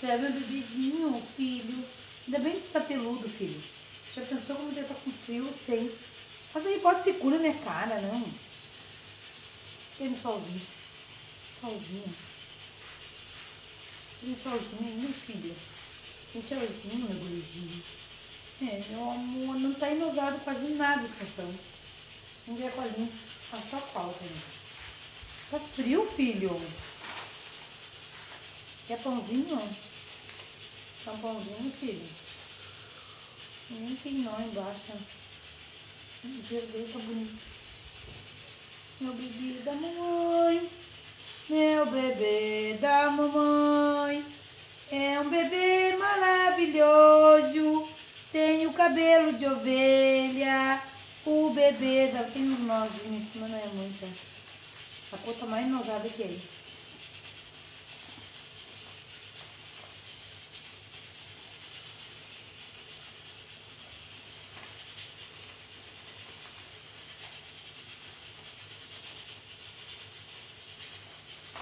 céu, 0.00 0.18
meu 0.18 0.32
bebezinho, 0.32 1.22
filho. 1.36 1.84
Ainda 2.26 2.38
bem 2.38 2.60
que 2.60 2.68
tá 2.72 2.80
peludo, 2.80 3.28
filho. 3.28 3.62
Já 4.14 4.22
pensou 4.22 4.56
como 4.56 4.70
ele 4.70 4.86
tá 4.86 4.94
com 4.94 5.10
frio? 5.10 5.52
Sei. 5.64 5.96
Mas 6.54 6.66
aí 6.66 6.80
pode 6.80 7.04
se 7.04 7.12
cura 7.14 7.38
minha 7.38 7.54
cara, 7.54 8.00
não. 8.00 8.26
Tem 9.98 10.08
um 10.08 10.20
solzinho. 10.20 10.66
Solzinho. 11.60 12.14
Tem 14.20 14.32
um 14.32 14.36
solzinho 14.38 14.86
aí, 14.86 14.96
meu 14.96 15.12
filho. 15.12 15.56
Tem 16.32 16.42
solzinho, 16.42 17.08
meu 17.08 17.18
gurizinho. 17.18 17.82
É, 18.62 18.82
meu 18.88 19.10
amor, 19.10 19.56
não 19.56 19.74
tá 19.74 19.90
inovado 19.90 20.40
quase 20.40 20.66
nada 20.74 21.02
a 21.02 21.04
estação. 21.04 21.54
Um 22.48 22.54
dia 22.54 22.70
colinho. 22.70 23.12
Faz 23.50 23.62
só 23.70 23.78
falta, 23.78 24.24
né? 24.24 24.40
Tá 25.50 25.60
frio, 25.60 26.06
filho. 26.16 26.60
Quer 28.86 28.98
pãozinho? 29.02 29.68
Quer 31.02 31.10
um 31.10 31.18
pãozinho, 31.18 31.72
filho? 31.80 32.06
Nem 33.68 33.96
tem 33.96 34.12
embaixo. 34.20 34.92
O 36.24 36.28
dele 36.28 36.90
tá 36.92 36.98
bonito. 37.00 37.42
Meu 39.00 39.12
bebê 39.12 39.60
da 39.64 39.72
mamãe. 39.72 40.70
Meu 41.48 41.86
bebê 41.86 42.78
da 42.80 43.10
mamãe. 43.10 44.24
É 44.92 45.18
um 45.20 45.28
bebê 45.30 45.96
maravilhoso. 45.96 47.88
Tem 48.30 48.68
o 48.68 48.72
cabelo 48.72 49.32
de 49.32 49.46
ovelha. 49.46 50.80
O 51.24 51.50
bebê 51.50 52.06
da. 52.12 52.22
Tem 52.22 52.42
uns 52.42 52.60
nozinhos, 52.60 53.28
mas 53.34 53.50
não 53.50 53.58
é 53.58 53.66
muita. 53.66 54.06
A 55.12 55.16
cor 55.18 55.34
tá 55.34 55.46
mais 55.46 55.66
nosada 55.66 56.08
que 56.08 56.22
ele. 56.22 56.40